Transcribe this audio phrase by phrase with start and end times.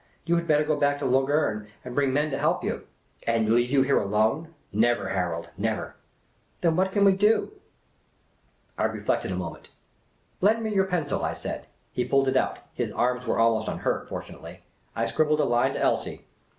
[0.25, 2.87] You had better go back to Lungern and bring men to help you.""
[3.27, 4.51] And leave you here alone!
[4.73, 5.95] Never, Harold; never!""
[6.61, 7.51] Then what can we do?"
[8.79, 9.69] I reflected a moment.
[10.41, 11.67] "Lend me your pencil," I said.
[11.91, 14.61] He pulled it out— his arms were almost unhurt, fortun ately.
[14.95, 16.25] I scribbled a line to Elsie.